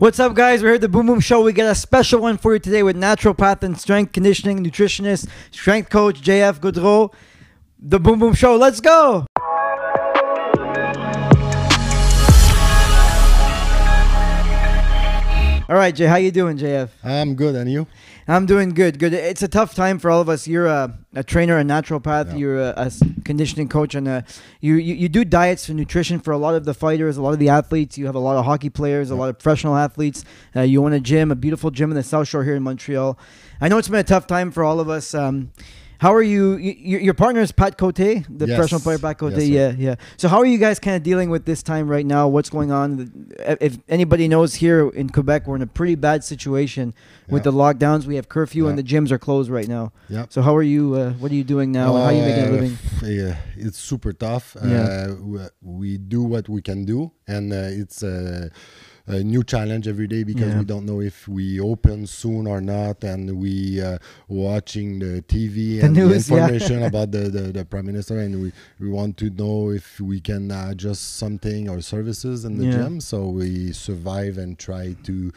[0.00, 0.62] What's up, guys?
[0.62, 1.42] We're here at the Boom Boom Show.
[1.42, 5.90] We got a special one for you today with naturopath and strength conditioning nutritionist, strength
[5.90, 7.12] coach JF Gaudreau.
[7.78, 8.56] The Boom Boom Show.
[8.56, 9.26] Let's go.
[15.68, 16.06] All right, Jay.
[16.06, 16.88] How you doing, JF?
[17.04, 17.86] I'm good, and you?
[18.30, 19.00] I'm doing good.
[19.00, 19.12] Good.
[19.12, 20.46] It's a tough time for all of us.
[20.46, 22.30] You're a, a trainer, a naturopath.
[22.30, 22.36] Yeah.
[22.36, 22.90] You're a
[23.24, 24.24] conditioning coach, and a,
[24.60, 27.32] you, you you do diets and nutrition for a lot of the fighters, a lot
[27.32, 27.98] of the athletes.
[27.98, 30.24] You have a lot of hockey players, a lot of professional athletes.
[30.54, 33.18] Uh, you own a gym, a beautiful gym in the South Shore here in Montreal.
[33.60, 35.12] I know it's been a tough time for all of us.
[35.12, 35.50] Um,
[36.00, 36.56] how are you?
[36.56, 38.48] you your, partner is Pat Cote, the Yes.
[38.56, 39.34] professional player Pat Cote.
[39.34, 39.94] Yes, yeah, yeah.
[40.16, 42.26] So how are you guys kind of dealing with this time right now?
[42.26, 43.30] What's going on?
[43.60, 46.94] If anybody knows here in Quebec, we're in a pretty bad situation
[47.28, 47.50] with Yeah.
[47.50, 48.06] the lockdowns.
[48.06, 49.92] We have curfew and the gyms are closed right now.
[50.08, 50.24] Yeah.
[50.30, 50.94] So how are you?
[50.94, 51.94] Uh, what are you doing now?
[51.96, 52.78] and how are you making a Uh, living?
[53.04, 54.56] Yeah, it's super tough.
[54.64, 55.12] Yeah.
[55.12, 58.02] Uh, we- do what we can do, and uh, it's
[59.12, 60.58] a, new challenge every day because Yeah.
[60.60, 65.80] we don't know if we open soon or not, and we uh, watching the TV
[65.80, 66.42] The and news, the yeah.
[66.48, 70.20] information about the, the, the prime minister, and we, we want to know if we
[70.20, 72.72] can adjust something or services in the Yeah.
[72.84, 75.32] gym, so we survive and try to.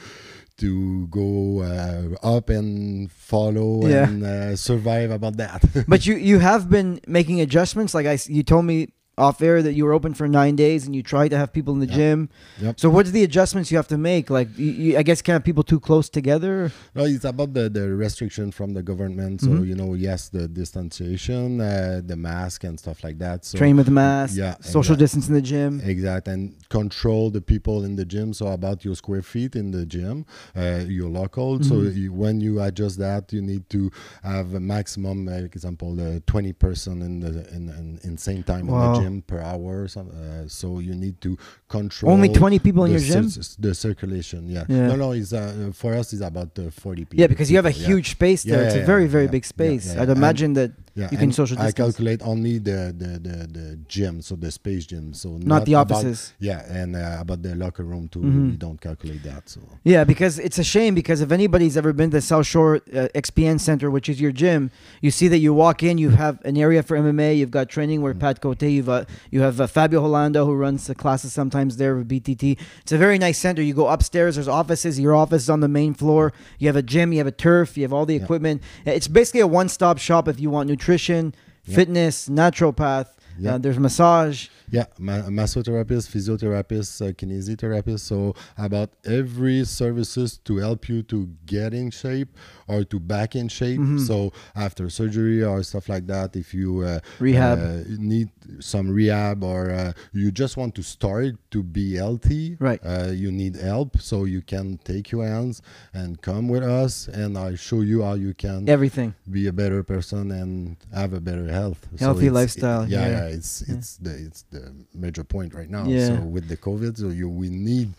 [0.57, 4.07] To go uh, up and follow Yeah.
[4.07, 5.65] and uh, survive about that.
[5.87, 7.95] but you you have been making adjustments.
[7.95, 10.95] Like I, you told me off air that you were open for nine days and
[10.95, 11.95] you tried to have people in the Yeah.
[11.95, 12.29] gym.
[12.59, 12.79] Yep.
[12.79, 14.31] So what's the adjustments you have to make?
[14.31, 16.71] Like you, you, I guess can't have people too close together.
[16.95, 19.41] No, it's about the, the restriction from the government.
[19.41, 19.67] So Mhm.
[19.67, 23.45] you know, yes, the distanciation, uh, the mask and stuff like that.
[23.45, 24.35] So Train with mask.
[24.35, 25.81] yeah, Social exact- distance in the gym.
[25.85, 28.33] Exact and control the people in the gym.
[28.33, 30.25] So about your square feet in the gym,
[30.55, 31.61] uh, your local.
[31.61, 31.95] So Mhm.
[31.95, 33.91] you, when you adjust that, you need to
[34.23, 38.65] have a maximum, uh, example, uh, twenty person in the in, in, in same time
[38.67, 38.73] Wow.
[38.75, 39.87] in the gym per hour.
[39.95, 41.37] Uh, so you need to
[41.67, 43.29] control Only twenty people in the your gym.
[43.59, 44.49] the circulation.
[44.49, 44.65] Yeah.
[44.67, 44.87] Yeah.
[44.87, 45.11] No, no.
[45.11, 46.13] It's uh, for us.
[46.13, 47.19] It's about uh, forty people.
[47.21, 47.87] Yeah, because you have a yeah.
[47.87, 48.61] huge space there.
[48.61, 49.91] Yeah, it's a very, very big space.
[49.91, 53.37] I'd and- imagine that Yeah, You can and social I calculate only the the, the,
[53.57, 56.33] the gym, so the space gym, so not, the about- offices.
[56.49, 58.51] yeah, and uh, about the locker room too, Mhm.
[58.51, 59.43] we don't calculate that.
[59.53, 59.59] So
[59.93, 63.57] Yeah, because it's a shame because if anybody's ever been to South Shore uh, XPN
[63.59, 64.69] Center, which is your gym,
[65.05, 67.99] you see that you walk in, you have an area for MMA, you've got training
[68.03, 68.19] where Mm.
[68.23, 68.92] Pat Cote, you've
[69.31, 72.57] you have uh, Fabio Holanda who runs the classes sometimes there with BTT.
[72.81, 73.61] It's a very nice center.
[73.61, 74.99] You go upstairs, there's offices.
[74.99, 76.33] Your office is on the main floor.
[76.59, 78.23] You have a gym, you have a turf, you have all the Yeah.
[78.23, 78.61] equipment.
[78.85, 81.33] It's basically a one-stop shop if you want nutrition,
[81.65, 81.75] Yeah.
[81.75, 83.07] fitness, naturopath.
[83.39, 83.55] Yeah.
[83.55, 84.49] Uh, there's massage.
[84.71, 87.99] yeah, ma- massotherapist, physiotherapist, uh, kinesiotherapist.
[88.01, 92.29] So about every services to help you to get in shape
[92.67, 93.79] or to back in shape.
[93.79, 93.99] Mhm.
[93.99, 97.59] So after surgery or stuff like that, if you uh, Rehab.
[97.59, 98.29] uh, need
[98.59, 102.79] some rehab or uh, you just want to start to be healthy, Right.
[102.83, 105.61] Uh, you need help, so you can take your hands
[105.93, 109.13] and come with us, and I show you how you can Everything.
[109.29, 113.11] be a better person and have a better health, Healthy it's- lifestyle, yeah, yeah.
[113.11, 113.75] yeah, it's Yeah.
[113.75, 115.85] it's the it's the major point right now.
[115.85, 116.07] Yeah.
[116.07, 117.93] So with the COVID, so you we need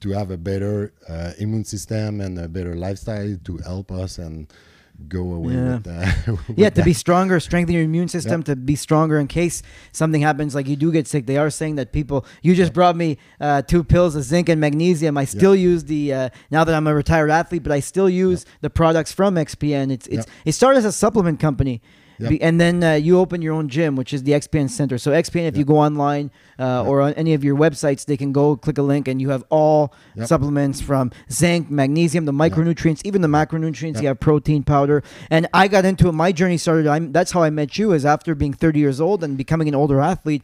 [0.00, 4.46] to have a better uh, immune system and a better lifestyle to help us and
[5.08, 5.74] go away Yeah.
[5.74, 6.26] with, that.
[6.48, 6.84] with Yeah, to that.
[6.84, 10.54] be stronger, strengthen your immune system to be stronger in case something happens.
[10.54, 12.26] Like you do get sick, they are saying that people.
[12.42, 15.16] You just brought me uh, two pills of zinc and magnesium.
[15.16, 18.44] I still use the uh, now that I'm a retired athlete, but I still use
[18.60, 19.90] the products from XPN.
[19.90, 21.80] It's it's it started as a supplement company.
[22.28, 24.98] Be- And then uh, you open your own gym, which is the XPN Center.
[24.98, 28.32] So XPN, if you go online uh, or on any of your websites, they can
[28.32, 30.26] go click a link, and you have all Yep.
[30.28, 33.94] supplements from zinc, magnesium, the micronutrients, even the macronutrients.
[33.94, 34.02] Yep.
[34.02, 36.12] You have protein powder, and I got into it.
[36.12, 36.86] My journey started.
[36.86, 37.92] I'm, that's how I met you.
[37.92, 40.42] Is after being 30 years old and becoming an older athlete.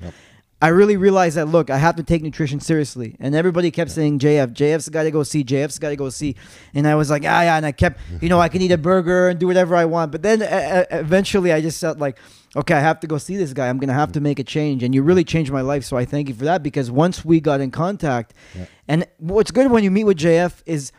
[0.63, 4.21] I really realized that look, I have to take nutrition seriously, and everybody kept saying
[4.21, 6.35] JF, JF's got to go see, JF's got to go see,
[6.73, 8.79] and I was like, ah, yeah, and I kept, you know, I can eat a
[8.79, 12.17] burger and do whatever I want, but then uh, eventually I just felt like,
[12.57, 13.69] okay, I have to go see this guy.
[13.69, 15.85] I'm gonna have to make a change, and you really changed my life.
[15.85, 18.65] So I thank you for that because once we got in contact, Yeah.
[18.89, 20.91] and what's good when you meet with JF is.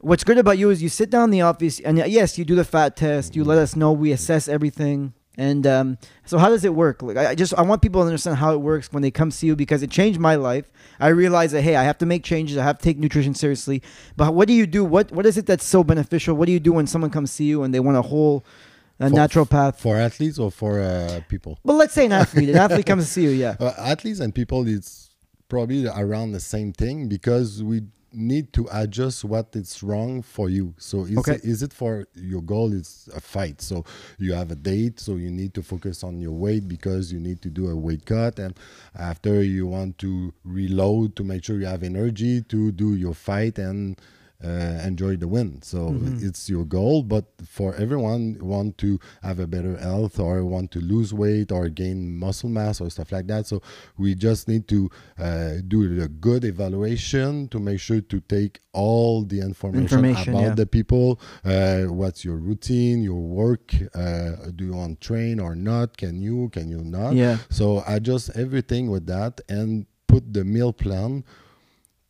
[0.00, 2.54] What's good about you is you sit down in the office and yes, you do
[2.54, 3.34] the fat test.
[3.34, 3.90] You let us know.
[3.90, 5.14] We assess everything.
[5.36, 7.02] And um, so, how does it work?
[7.02, 9.48] Like, I just I want people to understand how it works when they come see
[9.48, 10.70] you because it changed my life.
[11.00, 12.56] I realized that hey, I have to make changes.
[12.56, 13.82] I have to take nutrition seriously.
[14.16, 14.84] But what do you do?
[14.84, 16.36] What what is it that's so beneficial?
[16.36, 18.44] What do you do when someone comes see you and they want a whole
[19.00, 19.76] a For- naturopath?
[19.78, 21.58] for athletes or for uh, people.
[21.64, 22.50] Well, let's say an athlete.
[22.50, 23.30] An athlete comes to see you.
[23.30, 23.56] Yeah.
[23.60, 25.10] Uh, athletes and people, it's
[25.48, 27.82] probably around the same thing because we
[28.14, 30.74] need to adjust what is wrong for you.
[30.78, 31.34] So is, Okay.
[31.34, 33.60] it, is it for your goal is a fight?
[33.60, 33.84] So
[34.18, 37.42] you have a date, so you need to focus on your weight because you need
[37.42, 38.54] to do a weight cut, and
[38.94, 43.58] after you want to reload to make sure you have energy to do your fight
[43.58, 44.00] and
[44.42, 45.60] uh, enjoy the win.
[45.62, 46.26] So Mm-hmm.
[46.26, 50.80] it's your goal, but for everyone want to have a better health or want to
[50.80, 53.46] lose weight or gain muscle mass or stuff like that.
[53.46, 53.62] So
[53.96, 59.22] we just need to uh, do a good evaluation to make sure to take all
[59.24, 60.54] the information, Information, about yeah.
[60.54, 61.20] the people.
[61.44, 63.72] Uh, what's your routine, your work?
[63.94, 65.96] Uh, do you want to train or not?
[65.96, 66.48] Can you?
[66.50, 67.14] Can you not?
[67.14, 67.38] Yeah.
[67.50, 71.24] So adjust everything with that and put the meal plan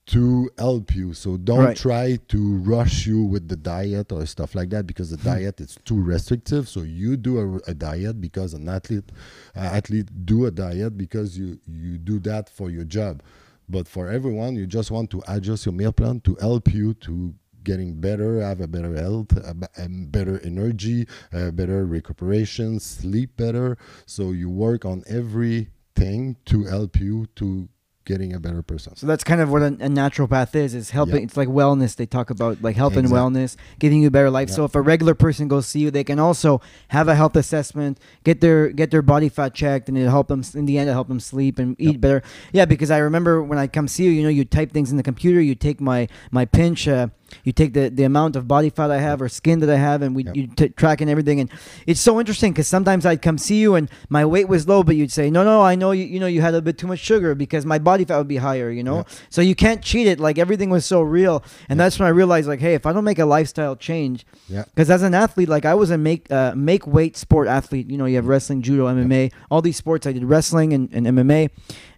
[0.07, 1.15] to help you.
[1.15, 1.77] So don't Right.
[1.77, 5.25] try to rush you with the diet or stuff like that because the Hmm.
[5.25, 6.69] diet is too restrictive.
[6.69, 9.11] So you do a, a diet because an athlete
[9.57, 13.23] uh, athlete do a diet because you you do that for your job.
[13.69, 17.35] But for everyone, you just want to adjust your meal plan to help you to
[17.63, 23.79] getting better, have a better health, a, better energy, a better recuperation, sleep better.
[24.05, 27.71] So you work on everything to help you to
[28.05, 28.95] getting a better person.
[28.97, 30.75] So that's kind of what a, a naturopath is.
[30.75, 31.23] Is helping.
[31.25, 31.97] It's like wellness.
[31.97, 34.51] They talk about like health and wellness, giving you a better life.
[34.51, 37.99] So if a regular person goes see you, they can also have a health assessment,
[38.25, 40.89] get their get their body fat checked, and it help them in the end.
[40.89, 42.01] It help them sleep and eat Yep.
[42.01, 42.23] better.
[42.53, 44.97] Yeah, because I remember when I come see you, you know, you type things in
[44.97, 45.41] the computer.
[45.41, 46.87] You take my my pinch.
[46.89, 47.09] Uh,
[47.43, 50.03] you take the, the amount of body fat I have or skin that I have,
[50.03, 50.37] and we Yep.
[50.37, 51.41] you t- track and everything.
[51.41, 51.51] And
[51.87, 54.97] it's so interesting because sometimes I'd come see you and my weight was low, but
[54.97, 57.01] you'd say, no, no, I know you, you know you had a bit too much
[57.01, 58.99] sugar because my body fat would be higher, you know.
[58.99, 59.03] Yeah.
[59.31, 60.21] So you can't cheat it.
[60.21, 63.05] Like everything was so real, and that's when I realized, like, hey, if I don't
[63.05, 64.65] make a lifestyle change, Yeah.
[64.65, 67.91] because as an athlete, like I was a make uh, make weight sport athlete.
[67.91, 70.07] You know, you have wrestling, judo, MMA, all these sports.
[70.07, 71.51] I did wrestling and, and MMA,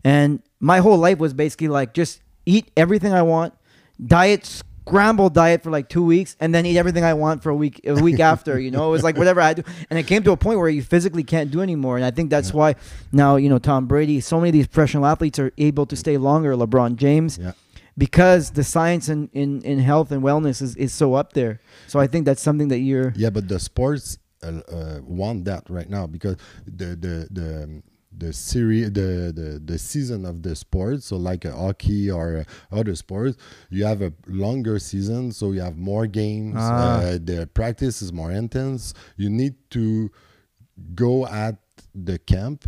[0.05, 3.53] and my whole life was basically like just eat everything I want,
[4.05, 7.55] diet scramble diet for like two weeks, and then eat everything I want for a
[7.55, 8.59] week a week after.
[8.59, 10.69] You know, it was like whatever I do, and it came to a point where
[10.69, 11.97] you physically can't do anymore.
[11.97, 12.57] And I think that's Yeah.
[12.57, 12.75] why
[13.13, 16.17] now you know Tom Brady, so many of these professional athletes are able to stay
[16.19, 16.55] longer.
[16.55, 17.53] LeBron James Yeah.
[17.99, 21.61] because the science in, in, in health and wellness is, is so up there.
[21.89, 25.65] So I think that's something that you're Yeah, but the sports uh, uh, want that
[25.69, 26.37] right now because
[26.67, 27.83] the the the
[28.19, 32.95] the series the, the the season of the sport so like a hockey or other
[32.95, 33.37] sports
[33.69, 36.99] you have a longer season so you have more games Ah.
[37.01, 40.11] uh, the practice is more intense you need to
[40.95, 41.57] go at
[41.95, 42.65] the camp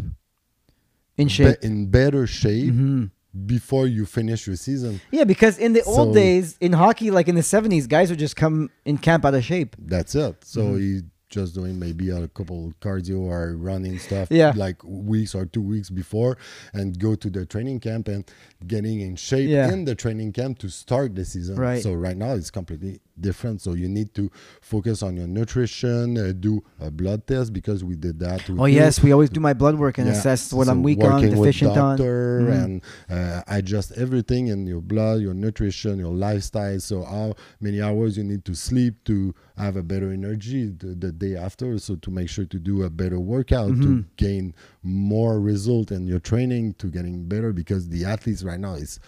[1.16, 1.60] in shape.
[1.60, 3.10] be- in better shape Mhm.
[3.46, 7.34] before you finish your season Yeah, because in the old days in hockey, like in
[7.34, 9.76] the seventies, guys would just come in camp out of shape.
[9.78, 10.78] that's it so Mm-hmm.
[10.82, 14.52] you just doing maybe a couple cardio or running stuff Yeah.
[14.56, 16.38] like weeks or two weeks before
[16.72, 18.24] and go to the training camp and
[18.66, 19.70] getting in shape Yeah.
[19.72, 21.82] in the training camp to start the season Right.
[21.82, 24.30] so right now it's completely different so you need to
[24.60, 28.66] focus on your nutrition uh, do a blood test because we did that with Oh
[28.66, 28.76] you.
[28.76, 31.20] yes, we always do my blood work and Yeah, assess what so I'm weak on,
[31.20, 31.98] deficient on.
[31.98, 32.62] Mhm.
[32.64, 36.78] and uh, adjust everything in your blood, your nutrition, your lifestyle.
[36.80, 41.12] So how many hours you need to sleep to have a better energy the, the
[41.12, 41.78] day after.
[41.78, 44.04] So to make sure to do a better workout to Mhm.
[44.16, 49.00] gain more result in your training to getting better because the athletes right now is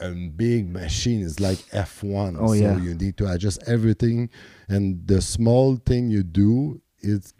[0.00, 2.76] a big machine is like F1 Oh, so yeah.
[2.78, 4.28] you need to adjust everything
[4.68, 7.32] and the small thing you do is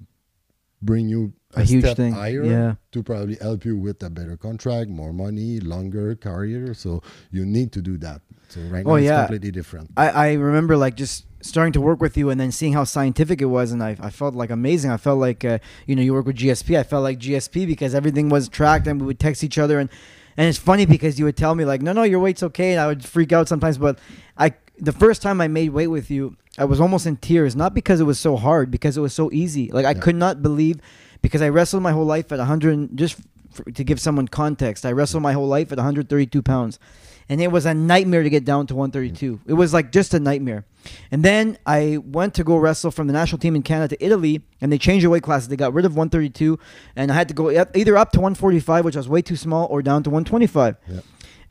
[0.83, 2.75] bring you A huge step thing, higher yeah.
[2.93, 6.75] to probably help you with a better contract, more money, longer career.
[6.75, 8.21] So you need to do that.
[8.49, 9.21] So right now Oh, it's yeah.
[9.27, 9.91] completely different.
[9.97, 13.41] I, I remember like just starting to work with you and then seeing how scientific
[13.41, 16.15] it was and I, I felt like amazing i felt like uh, you know you
[16.15, 19.45] work with gsp i felt like gsp because everything was tracked and we would text
[19.45, 19.91] each other and
[20.37, 22.81] and it's funny because you would tell me like no no your weight's okay and
[22.81, 23.99] i would freak out sometimes but
[24.39, 27.75] i the first time i made weight with you i was almost in tears not
[27.75, 30.01] because it was so hard because it was so easy like i Yeah.
[30.01, 30.81] could not believe
[31.23, 33.17] because i wrestled my whole life at 100 just
[33.53, 36.79] for, to give someone context i wrestled my whole life at 132 pounds
[37.29, 39.41] and it was a nightmare to get down to 132.
[39.47, 40.65] It was like just a nightmare.
[41.11, 44.43] And then I went to go wrestle from the national team in Canada to Italy,
[44.61, 45.49] and they changed the weight classes.
[45.49, 46.59] They got rid of 132,
[46.97, 49.83] and I had to go either up to 145, which was way too small, or
[49.83, 50.77] down to 125.
[50.87, 51.01] Yeah.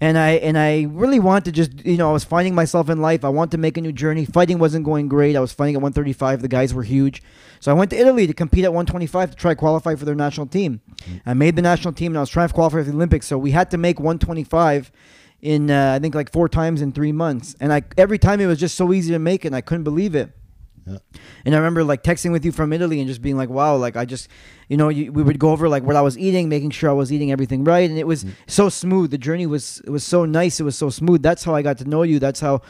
[0.01, 3.01] And I and I really wanted to just you know I was finding myself in
[3.01, 3.24] life.
[3.24, 4.25] I wanted to make a new journey.
[4.25, 5.36] Fighting wasn't going great.
[5.36, 6.42] I was fighting at 135.
[6.42, 7.24] The guys were huge,
[7.60, 10.15] so I went to Italy to compete at 125 to try to qualify for their
[10.15, 10.82] national team.
[11.03, 11.22] Mm.
[11.25, 13.27] I made the national team and I was trying to qualify for the Olympics.
[13.27, 14.92] So we had to make 125
[15.43, 18.47] in uh, I think like four times in three months, and I every time it
[18.47, 20.31] was just so easy to make, it, and I couldn't believe it.
[20.88, 20.97] Yeah.
[21.45, 23.95] And I remember like texting with you from Italy and just being like, wow, like
[23.95, 24.27] I just,
[24.67, 26.93] you know, you, we would go over like what I was eating, making sure I
[26.93, 28.31] was eating everything right, and it was Mm.
[28.47, 29.12] so smooth.
[29.12, 30.59] The journey was it was so nice.
[30.59, 31.21] It was so smooth.
[31.21, 32.19] That's how I got to know you.
[32.19, 32.62] That's how.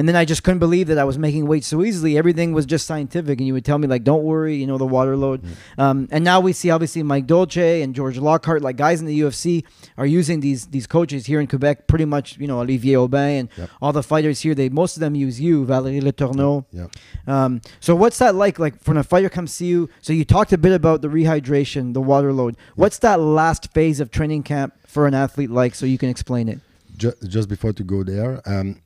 [0.00, 2.16] And then I just couldn't believe that I was making weight so easily.
[2.16, 4.86] Everything was just scientific, and you would tell me like, "Don't worry, you know the
[4.86, 5.82] water load." Mm.
[5.84, 9.20] Um, and now we see obviously Mike Dolce and George Lockhart, like guys in the
[9.20, 9.62] UFC,
[9.98, 11.86] are using these these coaches here in Quebec.
[11.86, 13.70] Pretty much, you know, Olivier Aubin and Yep.
[13.82, 14.54] all the fighters here.
[14.54, 16.64] They most of them use you, Valerie Letourneau.
[16.72, 16.86] Yeah.
[17.26, 18.58] Um, so what's that like?
[18.58, 21.92] Like when a fighter comes to you, so you talked a bit about the rehydration,
[21.92, 22.56] the water load.
[22.74, 25.74] What's that last phase of training camp for an athlete like?
[25.74, 26.60] So you can explain it.
[26.96, 28.80] Ju- just before to go there, um,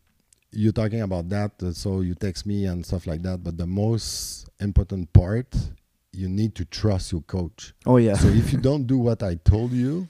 [0.54, 3.42] you're talking about that, uh, so you text me and stuff like that.
[3.42, 5.54] But the most important part,
[6.12, 7.74] you need to trust your coach.
[7.86, 8.14] Oh yeah.
[8.14, 10.08] So if you don't do what I told you,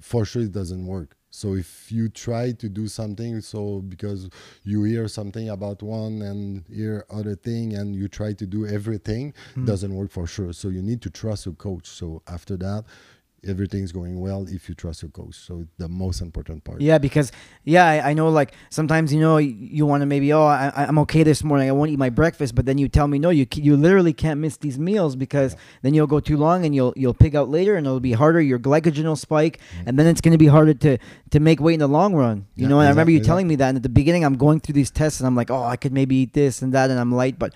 [0.00, 1.16] for sure it doesn't work.
[1.32, 4.28] So if you try to do something, so because
[4.64, 9.32] you hear something about one and hear other thing, and you try to do everything,
[9.54, 9.64] Hmm.
[9.64, 10.52] doesn't work for sure.
[10.52, 11.86] So you need to trust your coach.
[11.88, 12.84] So after that,
[13.46, 15.34] everything's going well if you trust your coach.
[15.34, 16.80] So the most important part.
[16.80, 17.32] Yeah, because
[17.64, 18.28] yeah, I, I know.
[18.28, 21.68] Like sometimes you know you, you want to maybe oh I, I'm okay this morning.
[21.68, 24.40] I won't eat my breakfast, but then you tell me no, you you literally can't
[24.40, 27.76] miss these meals because then you'll go too long and you'll you'll pig out later
[27.76, 28.40] and it'll be harder.
[28.40, 29.88] Your glycogen will spike, mm-hmm.
[29.88, 30.98] and then it's going to be harder to
[31.30, 32.46] to make weight in the long run.
[32.54, 33.68] You Yeah, know, and I remember you exactly, telling me that.
[33.68, 35.92] And at the beginning, I'm going through these tests and I'm like, oh, I could
[35.92, 37.54] maybe eat this and that, and I'm light, but.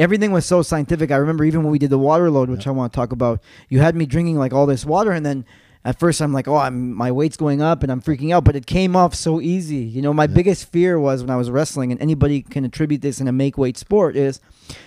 [0.00, 1.10] Everything was so scientific.
[1.10, 3.40] I remember even when we did the water load, which I want to talk about.
[3.68, 5.44] You had me drinking like all this water, and then
[5.84, 8.56] at first I'm like, oh, I'm my weight's going up and I'm freaking out, but
[8.56, 9.76] it came off so easy.
[9.76, 10.34] You know, my Yeah.
[10.34, 13.56] biggest fear was when I was wrestling, and anybody can attribute this in a make
[13.58, 14.40] weight sport is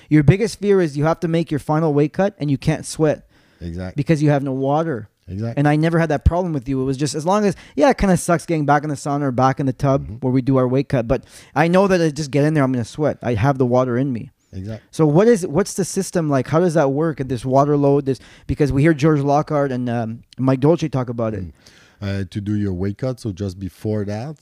[0.10, 2.86] your biggest fear is you have to make your final weight cut and you can't
[2.86, 3.27] sweat
[3.62, 3.93] Exactly.
[3.96, 5.10] because you have no water.
[5.27, 5.58] Exactly.
[5.58, 6.82] And I never had that problem with you.
[6.82, 8.96] It was just as long as yeah, it kind of sucks getting back in the
[8.96, 10.15] sauna or back in the tub Mm-hmm.
[10.15, 11.24] where we do our weight cut, but
[11.55, 13.20] I know that I just get in there, I'm gonna sweat.
[13.24, 14.32] I have the water in me.
[14.53, 14.88] Exactly.
[14.91, 16.48] So what is what's the system like?
[16.48, 18.05] How does that work at this water load?
[18.05, 21.45] This because we hear George Lockhart and um, Mike Dolce talk about it.
[22.01, 23.19] uh, to do your weight cut.
[23.19, 24.38] So just before that,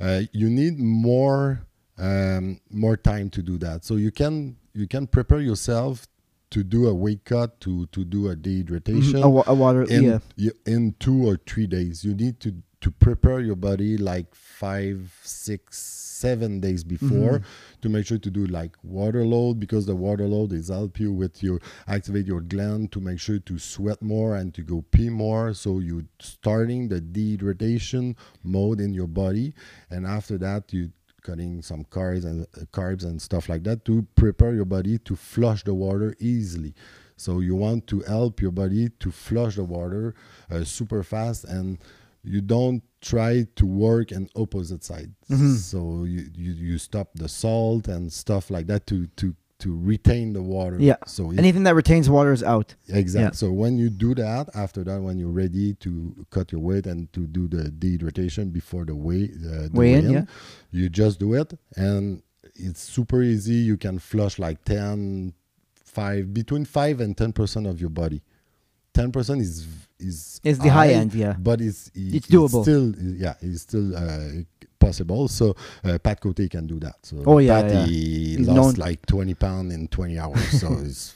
[0.00, 1.66] uh, you need more
[1.98, 3.84] um, more time to do that.
[3.84, 6.06] So you can you can prepare yourself
[6.50, 10.20] to do a weight cut to to do a dehydration A, wa- a water, in
[10.36, 10.50] yeah.
[10.66, 12.04] in two or three days.
[12.04, 15.78] You need to to prepare your body like five, six,
[16.20, 17.42] seven days before
[17.82, 21.12] to make sure to do like water load because the water load is help you
[21.12, 25.10] with your activate your gland to make sure to sweat more and to go pee
[25.10, 25.52] more.
[25.54, 29.54] So you starting the dehydration mode in your body,
[29.90, 30.90] and after that you
[31.22, 35.16] cutting some carbs and uh, carbs and stuff like that to prepare your body to
[35.16, 36.72] flush the water easily.
[37.16, 40.14] So you want to help your body to flush the water
[40.50, 41.78] uh, super fast, and
[42.26, 45.14] you don't try to work in opposite sides.
[45.30, 45.54] Mm-hmm.
[45.54, 50.34] So you, you you stop the salt and stuff like that to to to retain
[50.34, 50.76] the water.
[50.78, 50.96] Yeah.
[51.06, 52.74] So if- Anything that retains water is out.
[52.88, 53.24] Exactly.
[53.24, 53.30] Yeah.
[53.30, 57.10] So when you do that, after that, when you're ready to cut your weight and
[57.14, 60.24] to do the dehydration before the weigh, uh, the Weigh in, yeah.
[60.72, 62.22] you just do it, and
[62.54, 63.54] it's super easy.
[63.54, 65.32] You can flush like 10,
[65.84, 68.22] 5, between 5 and 10% of your body.
[68.96, 69.66] 10% is
[69.98, 71.34] is Is the high end, yeah.
[71.38, 72.62] but it's It's doable.
[72.62, 72.86] still
[73.24, 74.42] yeah it's still uh,
[74.78, 77.86] possible so uh, Pat Cote can do that so Oh, yeah, Pat yeah.
[77.86, 81.14] he He's lost known- like 20 pounds in 20 hours so it's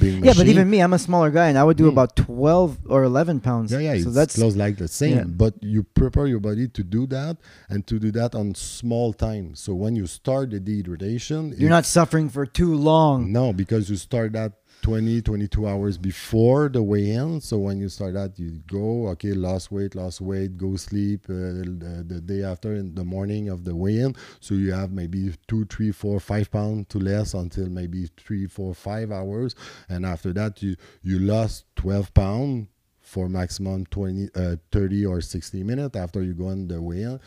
[0.00, 1.94] Yeah, but even me, I'm a smaller guy, and I would do Mm.
[1.96, 3.72] about 12 or 11 pounds.
[3.72, 5.16] Yeah, yeah, So it's that's close like the same.
[5.16, 5.24] yeah.
[5.26, 7.34] But you prepare your body to do that
[7.68, 9.56] and to do that on small time.
[9.56, 13.32] So when you start the dehydration, you're not suffering for too long.
[13.32, 17.40] no because you start that 20, 22 hours before the weigh-in.
[17.40, 21.32] So when you start that, you go okay, lost weight, lost weight, go sleep uh,
[21.32, 24.14] the, the day after in the morning of the weigh-in.
[24.40, 28.74] So you have maybe two, three, four, five pounds to less until maybe three, four,
[28.74, 29.54] five hours,
[29.88, 32.68] and after that you you lost 12 pounds
[33.00, 37.20] for maximum 20 uh, 30 or 60 minutes after you go on the way in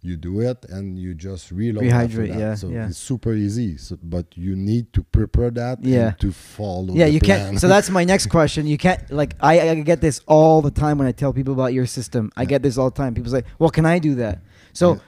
[0.00, 2.86] you do it and you just reload Rehydrate, yeah, so yeah.
[2.86, 6.08] it's super easy so, but you need to prepare that Yeah.
[6.08, 7.40] and to follow Yeah, the you plan.
[7.40, 7.60] can't.
[7.60, 8.66] So that's my next question.
[8.68, 11.72] You can't like I, I get this all the time when I tell people about
[11.72, 12.30] your system.
[12.36, 13.12] I get this all the time.
[13.14, 14.38] People say, "Well, can I do that?"
[14.72, 15.00] So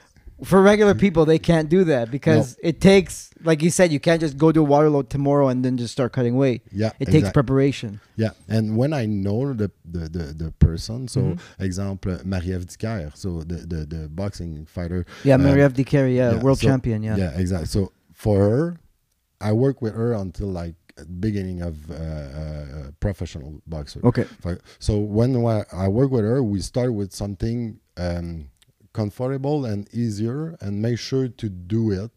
[0.43, 4.19] for regular people, they can't do that because it takes, like you said, you can't
[4.21, 6.61] just go do a water load tomorrow and then just start cutting weight.
[6.71, 7.99] yeah It takes preparation.
[8.15, 11.63] Yeah, and when I know the the the, the person, so Mm-hmm.
[11.63, 15.05] example Marie-Ève Dicaire, so the, the the boxing fighter.
[15.23, 17.03] Yeah, uh, Marie-Ève Dicaire, yeah, yeah, world so- champion.
[17.03, 17.15] Yeah.
[17.17, 17.67] Yeah, exactly.
[17.67, 18.77] So for her,
[19.39, 20.75] I work with her until like
[21.19, 24.01] beginning of uh, uh, professional boxer.
[24.03, 24.25] Okay.
[24.77, 28.50] So when I I work with her, we start with something um,
[28.93, 32.11] comfortable and easier, and make sure to do it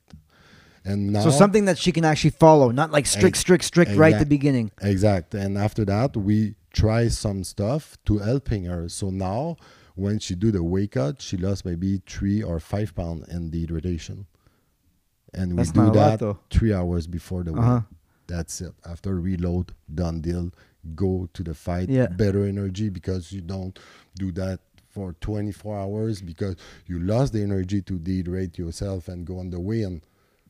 [0.86, 4.12] And now So something that she can actually follow, not like strict, strict, strict right
[4.14, 4.70] at the beginning.
[4.82, 5.34] Exact.
[5.34, 8.88] And after that, we try some stuff to helping her.
[8.90, 9.56] So now,
[9.94, 13.66] when she do the weight cut, she lost maybe three or five pound in the
[13.66, 14.26] dehydration.
[15.32, 17.74] And we That's do a lot, that three hours before the Uh-huh.
[17.76, 17.82] weight.
[18.26, 18.74] That's it.
[18.84, 20.50] After reload, done deal.
[20.94, 21.88] Go to the fight.
[21.88, 22.08] Yeah.
[22.08, 23.78] Better energy because you don't
[24.16, 24.60] do that
[24.94, 26.54] for 24 hours because
[26.86, 30.00] you lost the energy to dehydrate yourself and go on the way and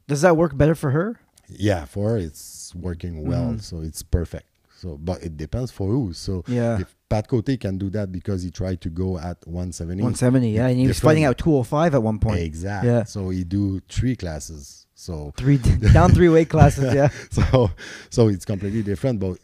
[0.06, 1.18] Does that work better for her?
[1.48, 3.62] yeah, for her it's working well, Mhm.
[3.62, 4.46] so it's perfect.
[4.80, 6.12] So, but it depends for who.
[6.12, 6.78] So, Yeah.
[6.80, 10.66] if Pat Cote can do that because he tried to go at 170, 170, yeah.
[10.66, 12.40] And he was fighting out 205 at one point.
[12.40, 12.90] Exactly.
[12.90, 13.04] Yeah.
[13.04, 14.86] So he do three classes.
[14.94, 15.56] So, Three
[15.92, 17.08] down three weight classes, yeah.
[17.30, 17.70] so,
[18.10, 19.20] so it's completely different.
[19.20, 19.38] But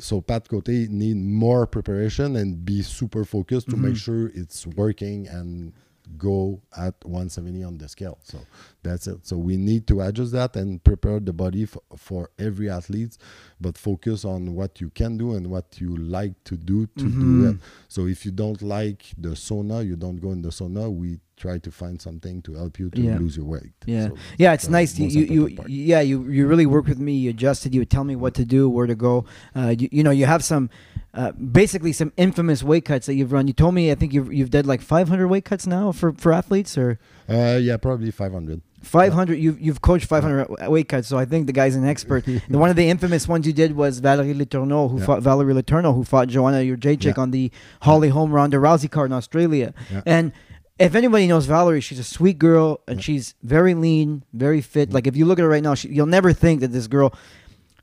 [0.00, 4.04] so Pat Cote need more preparation and be super focused to make Mhm.
[4.04, 5.72] sure it's working and
[6.18, 8.18] go at 170 on the scale.
[8.24, 8.38] So
[8.82, 9.26] that's it.
[9.26, 13.16] So we need to adjust that and prepare the body f- for every athlete,
[13.60, 17.42] but focus on what you can do and what you like to do to do
[17.42, 17.50] Mhm.
[17.54, 17.60] it.
[17.88, 20.90] So if you don't like the sauna, you don't go in the sauna.
[20.92, 23.18] We try to find something to help you to Yeah.
[23.18, 23.72] lose your weight.
[23.86, 24.08] Yeah.
[24.08, 24.98] So Yeah, it's nice.
[24.98, 27.14] You, you, you, yeah, you, you really work with me.
[27.14, 27.74] You adjusted.
[27.74, 29.24] You would tell me what to do, where to go.
[29.56, 30.68] Uh, you, you know, you have some,
[31.14, 33.46] uh, basically some infamous weight cuts that you've run.
[33.46, 36.30] You told me, I think you've, you've did like 500 weight cuts now for, for
[36.32, 36.98] athletes or
[37.30, 38.60] Uh, yeah, probably 500.
[38.82, 39.34] 500.
[39.38, 41.06] You've, you've coached 500 weight cuts.
[41.08, 42.24] So I think the guy's an expert.
[42.48, 45.04] the, one of the infamous ones you did was Valerie Letourneau, who Yeah.
[45.06, 47.22] fought Valerie Letourneau, who fought Joanna Jedrzejczyk Yeah.
[47.22, 49.74] on the Holly Holm Ronda Rousey card in Australia.
[50.06, 50.32] And
[50.78, 54.88] if anybody knows Valerie, she's a sweet girl and she's very lean, very fit.
[54.90, 54.94] Mhm.
[54.94, 57.12] Like if you look at her right now, she, you'll never think that this girl.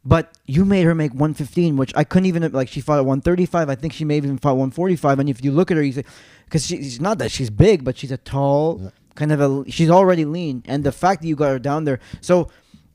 [0.04, 2.70] But you made her make 115, which I couldn't even like.
[2.70, 3.70] She fought at 135.
[3.70, 5.20] I think she may have even fought 145.
[5.20, 6.06] And if you look at her, you say,
[6.46, 8.94] because she's not that she's big, but she's a tall.
[9.17, 9.69] Kind of a.
[9.69, 12.00] She's already lean, and the fact that you got her down there.
[12.21, 12.50] So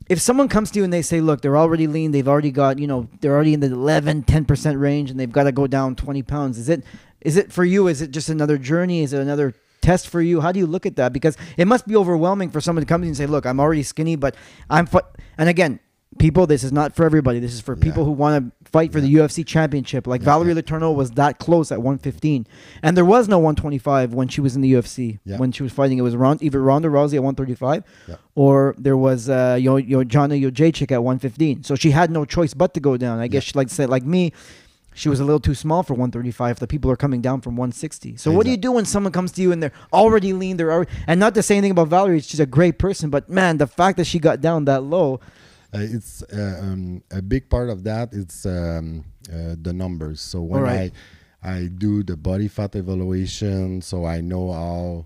[0.09, 2.77] if someone comes to you and they say, look, they're already lean, they've already got,
[2.77, 5.95] you know, they're already in the 11, 10% range and they've got to go down
[5.95, 6.57] 20 pounds.
[6.57, 6.83] Is it,
[7.21, 7.87] is it for you?
[7.87, 9.01] Is it just another journey?
[9.03, 10.41] Is it another test for you?
[10.41, 11.13] How do you look at that?
[11.13, 13.59] Because it must be overwhelming for someone to come to you and say, look, I'm
[13.59, 14.35] already skinny, but
[14.69, 14.99] I'm, fu-.
[15.37, 15.79] and again,
[16.19, 17.39] people, this is not for everybody.
[17.39, 17.83] This is for Yeah.
[17.83, 20.07] people who want to fight for the UFC championship.
[20.07, 20.61] Like Yeah, Valerie yeah.
[20.61, 22.47] Letourneau was that close at 115.
[22.81, 25.19] And there was no 125 when she was in the UFC.
[25.25, 25.37] Yeah.
[25.37, 28.15] When she was fighting, it was Ron, either Ronda Rousey at 135 Yeah.
[28.35, 31.63] or there was uh, Yo Yo Johnny Jacek at 115.
[31.63, 33.19] So she had no choice but to go down.
[33.19, 33.51] I guess, Yeah.
[33.51, 34.31] she, like said, like me,
[34.95, 36.59] she was a little too small for 135.
[36.59, 38.15] The people are coming down from 160.
[38.17, 40.57] So what do you do when someone comes to you and they're already lean?
[40.57, 43.57] They're already, and not to say anything about Valerie, she's a great person, but man,
[43.57, 45.19] the fact that she got down that low,
[45.81, 48.13] it's uh, um, a big part of that.
[48.13, 50.21] It's um, uh, the numbers.
[50.21, 50.91] So when Alright.
[51.43, 55.05] I I do the body fat evaluation, so I know how.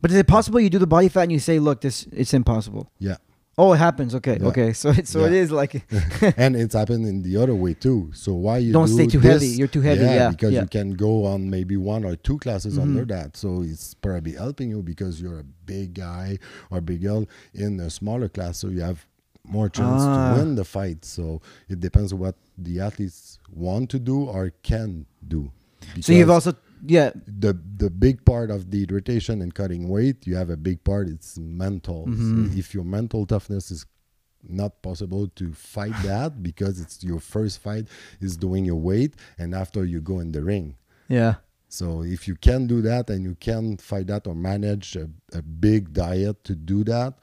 [0.00, 2.32] but is it possible you do the body fat and you say, look, this it's
[2.32, 2.90] impossible?
[2.98, 3.16] Yeah,
[3.56, 4.14] Oh, it happens.
[4.14, 4.48] Okay, Yeah.
[4.48, 4.72] okay.
[4.82, 5.42] So it, so it Yeah.
[5.42, 5.74] is like
[6.38, 8.10] and it's happened in the other way too.
[8.14, 9.48] So why you Don't do stay too this- heavy.
[9.48, 10.62] You're too heavy, yeah, because yeah.
[10.62, 12.82] you can go on maybe one or two classes Mhm.
[12.82, 13.36] under that.
[13.36, 16.38] So it's probably helping you because you're a big guy
[16.70, 19.06] or big girl in a smaller class, so you have
[19.44, 20.32] more chance Ah.
[20.34, 21.04] to win the fight.
[21.04, 25.50] So it depends what the athletes want to do or can do.
[26.00, 26.54] so you've also
[26.86, 30.82] yeah the the big part of the rotation and cutting weight, you have a big
[30.84, 31.08] part.
[31.08, 32.04] It's mental.
[32.06, 32.56] So Mhm.
[32.56, 33.84] if your mental toughness is
[34.48, 37.86] not possible to fight that because it's your first fight
[38.20, 40.76] is doing your weight, and after you go in the ring.
[41.08, 41.34] yeah
[41.68, 45.42] So if you can do that and you can fight that or manage a, a
[45.42, 47.14] big diet to do that,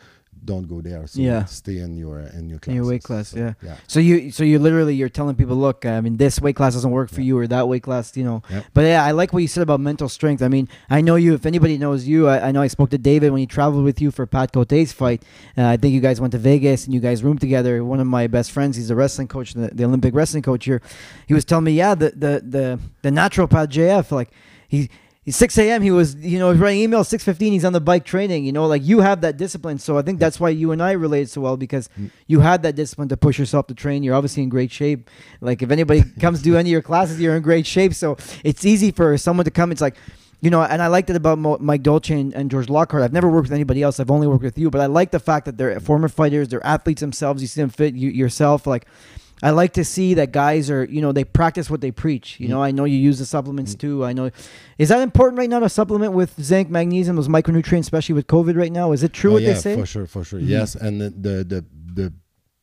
[0.44, 1.06] don't go there.
[1.08, 1.46] So Yeah.
[1.46, 3.54] stay in your in your In your weight class, So, yeah.
[3.64, 3.76] yeah.
[3.88, 6.90] So you, so you literally, you're telling people, look, I mean, this weight class doesn't
[6.92, 7.28] work for Yeah.
[7.28, 8.42] you, or that weight class, you know.
[8.50, 8.66] Yep.
[8.74, 10.42] But yeah, I like what you said about mental strength.
[10.42, 11.34] I mean, I know you.
[11.34, 14.02] If anybody knows you, I, I know I spoke to David when he traveled with
[14.02, 15.24] you for Pat Cote's fight.
[15.58, 17.84] Uh, I think you guys went to Vegas and you guys roomed together.
[17.86, 20.82] One of my best friends, he's a wrestling coach, the, the Olympic wrestling coach here.
[21.28, 24.30] He was telling me, yeah, the the the the naturopath JF, like
[24.68, 24.90] he.
[25.24, 25.84] He's 6 a.m.
[25.84, 27.06] He was, you know, writing emails.
[27.08, 27.52] 6:15.
[27.52, 28.44] He's on the bike training.
[28.44, 29.78] You know, like you have that discipline.
[29.78, 32.10] So I think that's why you and I relate so well because Mm.
[32.26, 34.02] you had that discipline to push yourself to train.
[34.02, 35.12] You're obviously in great shape.
[35.40, 37.94] Like if anybody comes to do any of your classes, you're in great shape.
[37.94, 39.72] So it's easy for someone to come.
[39.72, 39.96] It's like,
[40.42, 43.04] you know, and I liked it about Mo- Mike Dolce and, and George Lockhart.
[43.04, 44.00] I've never worked with anybody else.
[44.00, 46.48] I've only worked with you, but I like the fact that they're former fighters.
[46.48, 47.44] They're athletes themselves.
[47.44, 48.66] You see them fit you, yourself.
[48.66, 48.88] Like
[49.44, 52.40] I like to see that guys are, you know, they practice what they preach.
[52.40, 52.50] You Mm.
[52.52, 54.06] know, I know you use the supplements too.
[54.06, 54.30] I know.
[54.78, 58.56] Is that important right now to supplement with zinc, magnesium, those micronutrients, especially with COVID
[58.56, 58.92] right now?
[58.92, 59.76] Is it true Oh, what yeah, they say?
[59.76, 60.40] For sure, for sure.
[60.40, 60.48] Mhm.
[60.48, 62.14] Yes, and the, the the the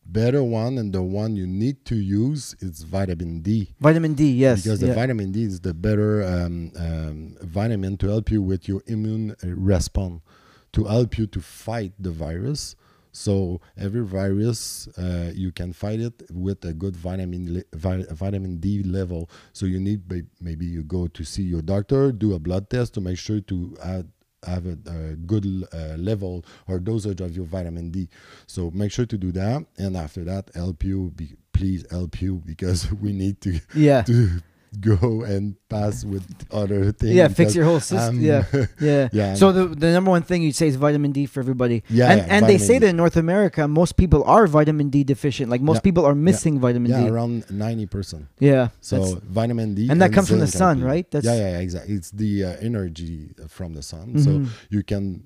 [0.07, 3.75] better one and the one you need to use is vitamin D.
[3.81, 4.62] Vitamin D, yes.
[4.62, 8.83] because the vitamin D is the better um, um, vitamin to help you with your
[8.87, 10.23] immune uh, response,
[10.73, 12.75] to help you to fight the virus.
[13.12, 19.31] So every virus, uh, you can fight it with a good vitamin vitamin D level.
[19.53, 20.03] So you need
[20.40, 23.77] maybe you go to see your doctor, do a blood test to make sure to
[23.83, 24.09] add
[24.47, 28.09] have a, a good uh, level or dosage of your vitamin D.
[28.47, 31.12] So make sure to do that, and after that, help you.
[31.16, 34.03] Be, please help you because we need to Yeah.
[34.07, 34.40] to
[34.81, 37.14] go and pass with other things.
[37.14, 38.16] Yeah, fix your whole system.
[38.16, 38.44] I'm- yeah,
[38.81, 39.09] yeah.
[39.12, 41.83] Yeah, So the the number one thing you'd say is vitamin D for everybody.
[41.88, 42.78] Yeah, and yeah, and they say D.
[42.81, 45.50] that in North America, most people are vitamin D deficient.
[45.50, 45.88] Like most Yeah.
[45.88, 47.09] people are missing vitamin yeah, D.
[47.09, 48.26] around ninety percent.
[48.38, 48.68] Yeah.
[48.81, 51.11] So vitamin D, and that comes from the sun, right?
[51.11, 51.94] That's- yeah, yeah, yeah, exactly.
[51.94, 54.18] It's the uh, energy from the sun.
[54.18, 54.48] So Mhm.
[54.70, 55.22] you can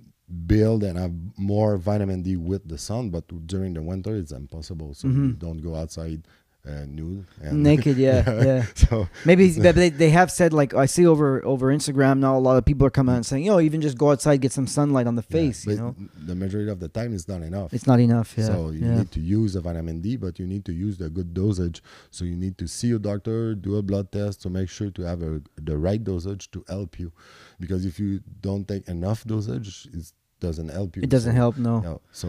[0.47, 4.95] build and have more vitamin D with the sun, but during the winter it's impossible.
[4.95, 5.39] So you Mhm.
[5.39, 6.23] don't go outside
[6.67, 7.97] uh, nude and naked.
[7.97, 8.65] Yeah, yeah.
[8.75, 12.39] So Maybe but they, they have said like I see over over Instagram now a
[12.39, 14.53] lot of people are coming out and saying, you know even just go outside, get
[14.53, 15.67] some sunlight on the yeah, face.
[15.67, 17.73] you know, the majority of the time it's not enough.
[17.73, 18.35] it's not enough.
[18.37, 18.47] Yeah.
[18.47, 18.99] So you yeah.
[18.99, 21.83] need to use the vitamin D, but you need to use the good dosage.
[22.11, 25.03] So you need to see your doctor, do a blood test to make sure to
[25.03, 27.13] have a, the right dosage to help you.
[27.59, 30.13] Because if you don't take enough dosage, it
[30.47, 31.03] doesn't help you.
[31.07, 31.55] it doesn't So, help.
[31.69, 31.75] No.
[31.89, 32.29] No, so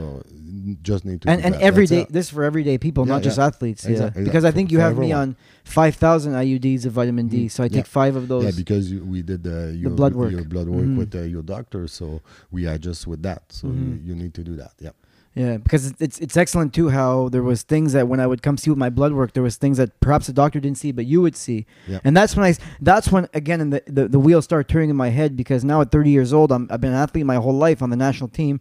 [0.90, 1.30] just need to.
[1.32, 1.62] and and that.
[1.70, 3.84] everyday this for everyday people, Yeah, not just athletes.
[3.86, 5.36] Exact- yeah, exact- because I for- think you have me on
[5.80, 7.78] five thousand IUDs of vitamin D, Mm, so I yeah.
[7.78, 8.44] take five of those.
[8.46, 10.32] Yeah, because you, we did uh, your blood work.
[10.32, 10.98] your blood work Mhm.
[11.02, 12.22] with uh, your doctor, so
[12.56, 13.42] we adjust with that.
[13.60, 13.80] So Mhm.
[13.84, 14.74] you, you need to do that.
[14.80, 14.96] Yeah.
[15.36, 16.90] Yeah, because it's, it's excellent too.
[16.90, 19.42] How there was things that when I would come see with my blood work, there
[19.42, 21.66] was things that perhaps the doctor didn't see, but you would see.
[21.88, 22.00] Yeah.
[22.04, 25.10] And that's when I that's when again the, the the wheels start turning in my
[25.10, 27.82] head because now at 30 years old, I'm I've been an athlete my whole life
[27.82, 28.60] on the national team,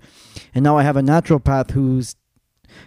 [0.55, 2.17] and now I have a naturopath who's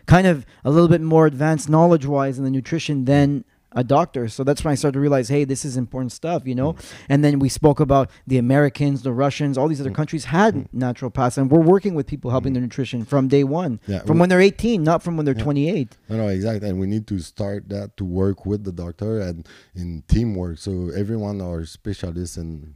[0.07, 3.45] kind of a little bit more advanced knowledge wise in the nutrition than
[3.75, 4.27] a doctor.
[4.29, 6.75] So that's when I started to realize, hey, this is important stuff, you know.
[7.09, 9.95] And then we spoke about the Americans, the Russians, all these other Mm.
[9.95, 10.67] countries had Mm.
[10.73, 12.55] naturopaths, and we're working with people helping Mm.
[12.55, 13.99] their nutrition from day one, Yeah.
[13.99, 15.43] from we- when they're 18, not from when they're Yeah.
[15.43, 15.97] 28.
[16.09, 16.69] No, no, exactly.
[16.69, 20.57] And we need to start that to work with the doctor and in teamwork.
[20.59, 22.75] So everyone are specialists in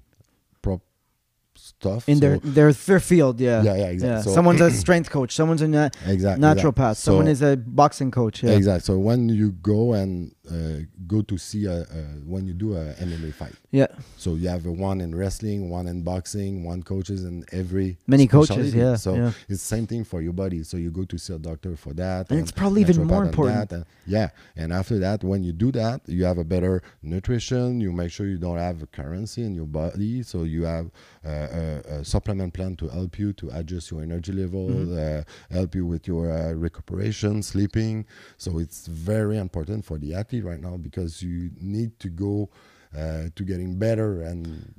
[0.62, 0.82] prop
[1.56, 2.08] stuff.
[2.08, 3.62] In so their, their their field, yeah.
[3.64, 4.24] Yeah, yeah, exactly.
[4.24, 8.12] So- someone's a strength coach, someone's a na- exactly naturopath, So- someone is a boxing
[8.12, 8.44] coach.
[8.44, 8.52] Yeah.
[8.52, 8.82] Exactly.
[8.86, 12.94] So when you go and uh, go to see a, a when you do a
[12.96, 13.88] MMA fight, Yeah.
[14.18, 18.28] so you have a one in wrestling, one in boxing, one coaches in every Many
[18.28, 19.32] coaches, yeah, So yeah.
[19.48, 20.64] it's same thing for your body.
[20.64, 23.72] So you go to see a doctor for that, And it's probably even more important.
[23.72, 27.80] and- yeah, and after that, when you do that, you have a better nutrition.
[27.82, 30.88] You make sure you don't have a currency in your body, so you have
[31.26, 35.20] uh, a, a supplement plan to help you to adjust your energy level, Mm-hmm.
[35.20, 35.24] uh,
[35.58, 38.06] help you with your uh, recuperation, sleeping.
[38.38, 42.50] So it's very important for the athlete right now because you need to go
[42.98, 44.74] uh, to getting better and.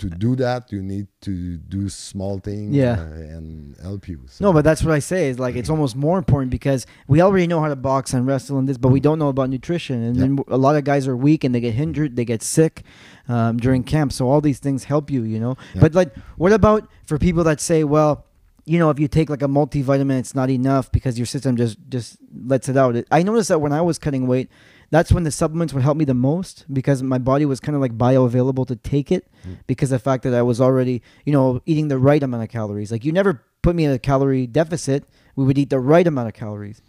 [0.00, 3.00] To do that, you need to do small things Yeah.
[3.00, 4.20] uh, and help you.
[4.26, 7.22] So No, but that's what I say is like it's almost more important because we
[7.22, 10.02] already know how to box and wrestle and this, but we don't know about nutrition.
[10.02, 12.82] And then a lot of guys are weak and they get hindered they get sick
[13.26, 14.12] um, during camp.
[14.12, 15.56] So all these things help you, you know.
[15.80, 18.26] But like, what about for people that say, well,
[18.66, 21.78] you know, if you take like a multivitamin, it's not enough because your system just
[21.88, 23.02] just lets it out.
[23.10, 24.50] I noticed that when I was cutting weight,
[24.90, 27.80] that's when the supplements would help me the most because my body was kind of
[27.80, 29.58] like bioavailable to take it Mm.
[29.66, 32.90] because the fact that I was already, you know, eating the right amount of calories.
[32.92, 35.04] Like you never put me in a calorie deficit.
[35.36, 36.80] We would eat the right amount of calories.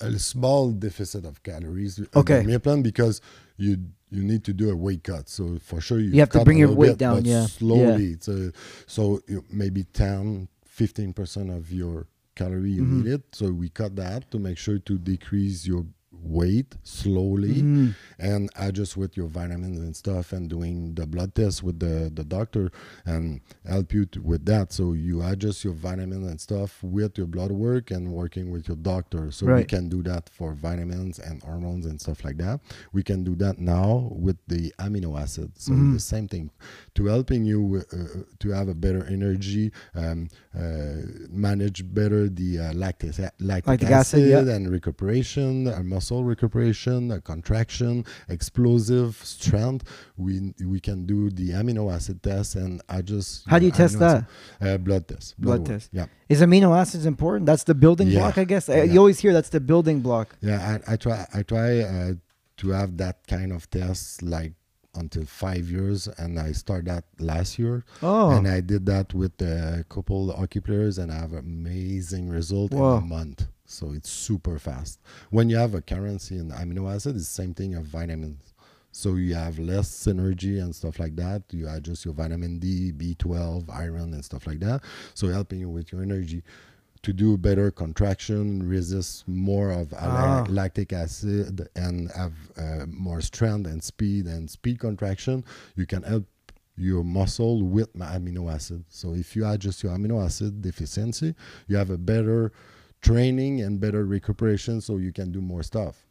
[0.00, 2.42] a small deficit of calories Okay.
[2.44, 3.20] meal plan because
[3.56, 3.78] you
[4.10, 5.28] you need to do a weight cut.
[5.28, 7.46] So for sure you, You have to bring your weight bit, down, yeah.
[7.46, 8.08] slowly.
[8.12, 8.52] It's a,
[8.86, 12.92] so maybe 10, 15 percent of your calorie you Mhm.
[13.04, 13.22] need it.
[13.32, 15.86] So we cut that to make sure to decrease your
[16.22, 17.94] weight slowly Mhm.
[18.18, 22.24] and adjust with your vitamins and stuff and doing the blood test with the, the
[22.24, 22.70] doctor
[23.04, 24.72] and help you to, with that.
[24.72, 28.76] So you adjust your vitamins and stuff with your blood work and working with your
[28.76, 29.30] doctor.
[29.32, 32.60] So we can do that for vitamins and hormones and stuff like that.
[32.92, 35.64] We can do that now with the amino acids.
[35.64, 35.92] So Mhm.
[35.94, 36.50] the same thing
[36.94, 40.60] to helping you uh, to have a better energy um, uh,
[41.30, 44.54] manage better the uh, lactic, lactic, Lactic acid, acid, yeah.
[44.54, 49.84] and recuperation uh, muscle recuperation uh, contraction explosive strength
[50.16, 53.98] we we can do the amino acid test and i just How do you test
[53.98, 54.24] that?
[54.60, 55.68] acid- uh, blood test Blood work.
[55.68, 55.88] test.
[55.92, 57.46] yeah Is amino acids important?
[57.46, 58.20] That's the building Yeah.
[58.20, 58.68] block, I guess.
[58.68, 58.92] I- Yeah.
[58.92, 60.36] You always hear that's the building block.
[60.40, 62.12] yeah i, I try i try uh,
[62.60, 64.52] to have that kind of test like
[64.94, 69.40] until five years and i started that last year Oh, and I did that with
[69.40, 72.98] a couple hockey players, and I have amazing result Wow.
[72.98, 73.46] in a month.
[73.64, 74.98] So it's super fast.
[75.30, 78.52] When you have a currency in amino acid, it's the same thing of vitamins.
[78.90, 81.42] So you have less synergy and stuff like that.
[81.50, 84.82] You adjust your vitamin D, B12, iron, and stuff like that.
[85.14, 86.42] So helping you with your energy.
[87.02, 90.44] To do better contraction, resist more of Ah.
[90.48, 95.44] lactic acid, and have uh, more strength and speed and speed contraction.
[95.74, 96.26] You can help
[96.76, 98.84] your muscle with amino acid.
[98.88, 101.34] So if you adjust your amino acid deficiency,
[101.66, 102.52] you have a better
[103.00, 106.06] training and better recuperation, so you can do more stuff.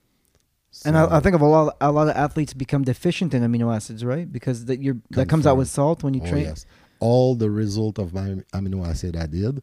[0.85, 3.73] And I, I think of a lot, a lot of athletes become deficient in amino
[3.75, 4.31] acids, right?
[4.31, 6.43] Because that you're that comes out with salt when you Oh, train.
[6.45, 6.65] yes.
[6.99, 9.61] All the result of my amino acid I did,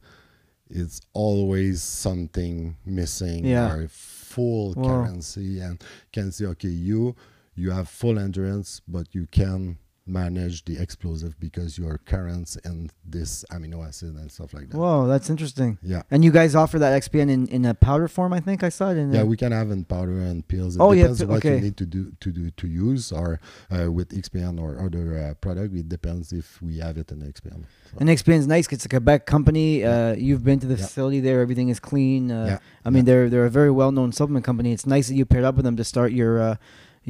[0.70, 3.72] it's always something missing Yeah.
[3.72, 4.84] or full Wow.
[5.04, 7.14] currency and can say, okay, you
[7.54, 9.78] you have full endurance, but you can
[10.08, 14.76] manage the explosive because your currents and this amino acid and stuff like that.
[14.76, 15.78] Whoa, that's interesting.
[15.82, 16.02] yeah.
[16.10, 18.90] And you guys offer that XPN in, in a powder form, I think I saw
[18.90, 18.96] it.
[18.96, 20.76] In Yeah, we can have in powder and pills.
[20.76, 21.56] It Oh, yeah, depends pi- what okay.
[21.56, 23.40] you need to do to do to use, or
[23.70, 25.74] uh, with XPN or other uh, product.
[25.74, 27.64] It depends if we have it in XPN.
[27.90, 28.66] So, And XPN's nice.
[28.66, 29.84] 'cause It's a Quebec company.
[29.84, 30.84] Uh, you've been to the Yeah.
[30.86, 31.40] facility there.
[31.40, 32.30] Everything is clean.
[32.30, 32.58] Uh, Yeah.
[32.84, 33.12] I mean, Yeah.
[33.12, 34.72] they're they're a very well known supplement company.
[34.72, 36.56] It's nice that you paired up with them to start your uh,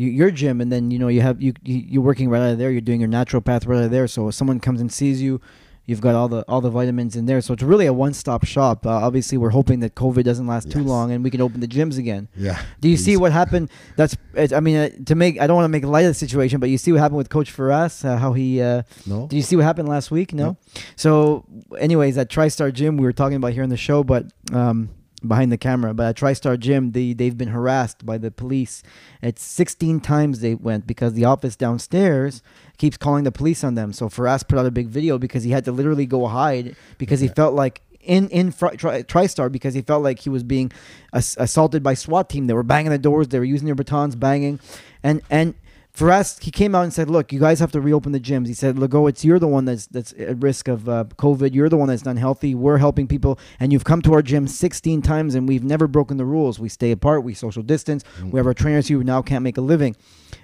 [0.06, 2.58] your gym, and then you know you have you, you you're working right out of
[2.58, 2.70] there.
[2.70, 4.06] You're doing your naturopath right out of there.
[4.06, 5.40] So if someone comes and sees you,
[5.86, 7.40] you've got all the all the vitamins in there.
[7.40, 8.86] So it's really a one stop shop.
[8.86, 11.66] Uh, obviously, we're hoping that COVID doesn't last too long and we can open the
[11.66, 12.28] gyms again.
[12.36, 12.60] yeah.
[12.80, 13.70] Do you see what happened?
[13.96, 16.14] That's it's, I mean uh, to make I don't want to make light of the
[16.14, 18.60] situation, but you see what happened with Coach Firas, uh, how he.
[18.62, 19.26] Uh, No.
[19.26, 20.32] did you see what happened last week?
[20.32, 20.56] No.
[20.96, 21.44] So,
[21.78, 24.90] anyways, at TriStar Gym, we were talking about here on the show, but um,
[25.26, 25.94] behind the camera.
[25.94, 28.82] But at TriStar Gym, they they've been harassed by the police.
[29.22, 32.42] It's 16 times they went because the office downstairs
[32.76, 33.92] keeps calling the police on them.
[33.92, 37.20] So Firas put out a big video because he had to literally go hide because
[37.20, 40.72] he felt like in in fr- tri- TriStar because he felt like he was being
[41.12, 42.46] ass- assaulted by SWAT team.
[42.46, 43.28] They were banging the doors.
[43.28, 44.60] They were using their batons, banging,
[45.02, 45.54] and and.
[45.96, 48.54] Firas, he came out and said, "Look, you guys have to reopen the gyms." He
[48.54, 51.54] said, "Legault, it's you're the one that's that's at risk of uh, COVID.
[51.54, 52.54] You're the one that's unhealthy.
[52.54, 56.16] We're helping people, and you've come to our gym 16 times, and we've never broken
[56.16, 56.60] the rules.
[56.60, 57.24] We stay apart.
[57.24, 58.04] We social distance.
[58.20, 58.30] Mm.
[58.30, 59.96] We have our trainers who now can't make a living."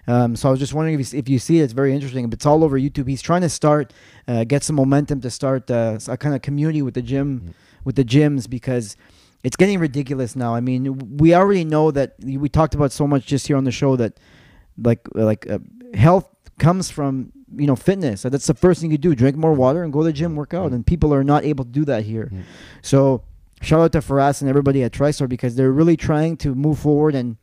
[0.09, 2.29] Um, so I was just wondering if you, if you see it, it's very interesting.
[2.29, 3.07] But It's all over YouTube.
[3.09, 3.93] He's trying to start,
[4.27, 7.55] uh, get some momentum to start uh, a kind of community with the gym, Mm.
[7.85, 8.97] with the gyms because
[9.45, 10.55] it's getting ridiculous now.
[10.55, 13.71] I mean, we already know that we talked about so much just here on the
[13.71, 14.19] show that
[14.79, 15.59] like like uh,
[15.95, 18.23] health comes from you know fitness.
[18.23, 20.37] So that's the first thing you do: drink more water and go to the gym,
[20.37, 20.73] work out.
[20.73, 22.31] And people are not able to do that here.
[22.33, 22.43] Mm.
[22.83, 23.23] So
[23.63, 27.15] shout out to Firas and everybody at TriStar because they're really trying to move forward
[27.15, 27.37] and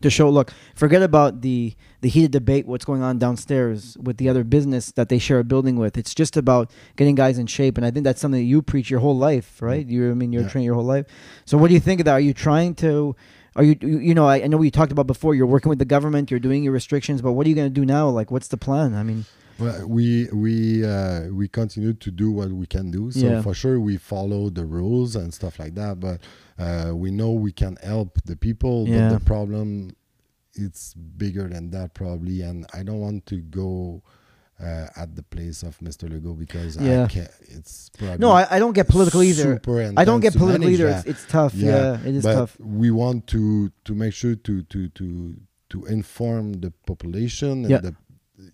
[0.00, 4.28] to show look forget about the the heated debate what's going on downstairs with the
[4.28, 7.76] other business that they share a building with it's just about getting guys in shape
[7.76, 10.32] and i think that's something that you preach your whole life right you i mean
[10.32, 10.48] you're Yeah.
[10.48, 11.06] training your whole life
[11.44, 13.14] so what do you think of that are you trying to
[13.56, 15.84] are you you know I, I know we talked about before you're working with the
[15.96, 18.48] government you're doing your restrictions but what are you going to do now like what's
[18.48, 19.24] the plan i mean
[19.58, 23.10] Well, we we uh, we continue to do what we can do.
[23.12, 23.42] So Yeah.
[23.46, 26.00] for sure we follow the rules and stuff like that.
[26.00, 26.18] But
[26.64, 28.76] uh, we know we can help the people.
[28.88, 28.94] Yeah.
[28.94, 29.68] But the problem,
[30.54, 32.40] it's bigger than that probably.
[32.48, 34.02] And I don't want to go
[34.62, 36.08] uh, at the place of Mr.
[36.08, 37.04] Legault because Yeah.
[37.04, 37.30] I can't.
[37.40, 40.88] It's probably no I, I don't get political either Super i don't get political either
[40.88, 44.62] it's, it's tough yeah, it is but tough we want to to make sure to
[44.62, 45.36] to to
[45.70, 47.80] to inform the population and Yeah.
[47.80, 47.94] the,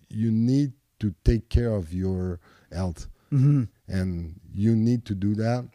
[0.09, 2.39] you need to take care of your
[2.71, 5.65] health hmm and you need to do that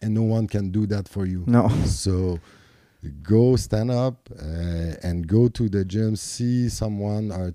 [0.00, 2.38] and no one can do that for you no so
[3.22, 7.54] go stand up uh, and go to the gym see someone or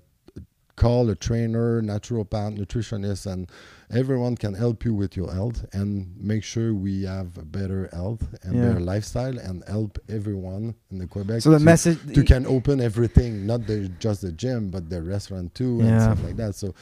[0.78, 3.50] call a trainer naturopath nutritionist and
[3.90, 8.22] everyone can help you with your health and make sure we have a better health
[8.42, 8.64] and Yeah.
[8.68, 12.80] better lifestyle and help everyone in the quebec so the to, message to can open
[12.80, 16.74] everything not the, just the gym but the restaurant too and stuff like that so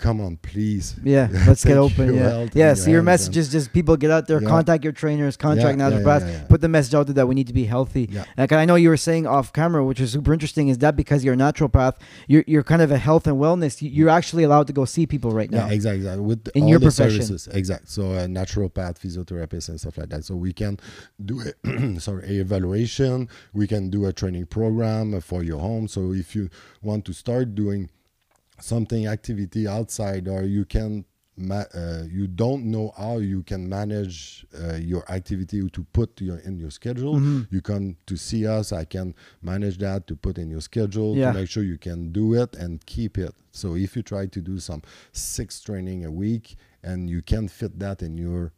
[0.00, 2.14] come on please Yeah, let's get open.
[2.14, 2.74] Yeah, yeah.
[2.74, 4.48] So your message is just people get out there, Yeah.
[4.48, 7.46] contact your trainers, contact Yeah, yeah, yeah, put the message out there that we need
[7.46, 8.08] to be healthy.
[8.10, 8.24] Yeah.
[8.38, 11.22] Like I know you were saying off camera, which is super interesting, is that because
[11.24, 13.82] you're a naturopath, you're you're kind of a health and wellness.
[13.82, 15.66] you- You're actually allowed to go see people right now.
[15.66, 15.98] Yeah, exactly.
[16.00, 16.24] exactly.
[16.24, 17.22] With In all your the profession.
[17.22, 17.88] services, exact.
[17.90, 20.24] So a naturopath, physiotherapist, and stuff like that.
[20.24, 20.78] So we can
[21.24, 23.28] do a, sorry a evaluation.
[23.52, 25.88] We can do a training program for your home.
[25.88, 26.48] So if you
[26.82, 27.90] want to start doing
[28.62, 31.04] something activity outside, or you can.
[31.36, 36.36] Ma- uh, you don't know how you can manage uh, your activity to put your
[36.38, 37.14] in your schedule.
[37.18, 37.46] Mhm.
[37.50, 38.72] You come to see us.
[38.72, 41.32] I can manage that to put in your schedule Yeah.
[41.32, 43.34] to make sure you can do it and keep it.
[43.52, 47.78] So if you try to do some six training a week and you can fit
[47.78, 48.52] that in your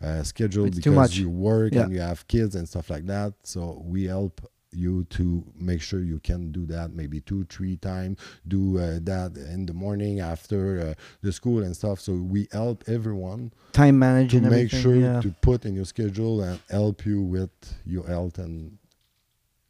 [0.00, 1.84] uh, schedule It's because you work Yeah.
[1.84, 4.40] and you have kids and stuff like that, so we help
[4.72, 9.34] you to make sure you can do that maybe two three times do uh, that
[9.50, 14.42] in the morning after uh, the school and stuff so we help everyone Time managing
[14.42, 15.20] to make sure yeah.
[15.22, 17.50] to put in your schedule and help you with
[17.86, 18.76] your health and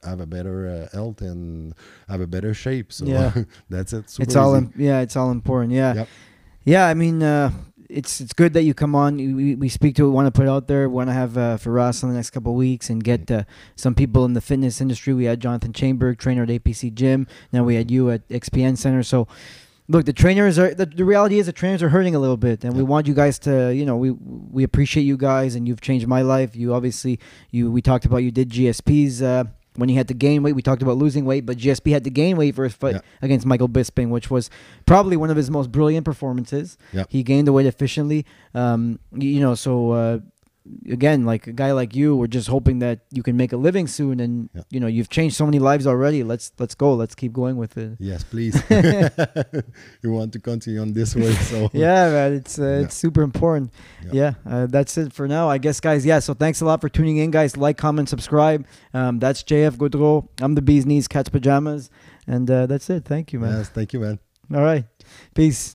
[0.03, 1.75] have a better uh, health and
[2.09, 3.33] have a better shape so Yeah.
[3.69, 4.67] that's it it's Super all easy.
[4.67, 6.09] im- yeah it's all important yeah Yep.
[6.65, 7.53] yeah i mean uh
[7.89, 9.17] it's it's good that you come on.
[9.17, 11.57] We, we speak to it want to put it out there want to have uh,
[11.57, 13.45] Firas in the next couple of weeks and get uh,
[13.77, 15.15] some people in the fitness industry.
[15.15, 17.27] We had jonathan chamberg trainer at apc gym.
[17.53, 19.03] Now we had you at xpn center.
[19.03, 19.27] So
[19.89, 22.63] look the trainers are the, the reality is the trainers are hurting a little bit
[22.63, 25.81] and we want you guys to you know we we appreciate you guys and you've
[25.81, 26.55] changed my life.
[26.55, 27.19] You obviously
[27.51, 29.45] you we talked about you did gsp's uh
[29.79, 32.11] when he had to gain weight, we talked about losing weight, but GSP had to
[32.11, 33.01] gain weight for his fight Yeah.
[33.23, 34.51] against Michael Bisping, which was
[34.87, 36.77] probably one of his most brilliant performances.
[36.93, 37.05] Yeah.
[37.09, 38.27] He gained the weight efficiently.
[38.55, 40.19] Um, you know, so uh,
[40.91, 43.87] again, like a guy like you, we're just hoping that you can make a living
[43.87, 44.63] soon, and Yeah.
[44.71, 46.23] you know, you've changed so many lives already.
[46.25, 46.95] Let's let's go.
[46.95, 47.97] Let's keep going with it.
[47.99, 48.55] yes please
[50.03, 52.85] you want to continue on this way so yeah, man, it's uh, Yeah.
[52.85, 53.67] it's super important.
[54.05, 54.11] Yeah.
[54.21, 56.05] Yeah, uh, that's it for now, I guess, guys.
[56.05, 57.57] Yeah, so thanks a lot for tuning in, guys.
[57.57, 58.61] Like, comment, subscribe.
[58.95, 60.29] Um, that's JF Gaudreau.
[60.41, 61.91] I'm the Bee's Knees Cat's Pajamas,
[62.27, 63.05] and uh, that's it.
[63.05, 63.53] Thank you, man.
[63.59, 64.17] yes thank you man
[64.55, 64.85] All right,
[65.39, 65.61] peace.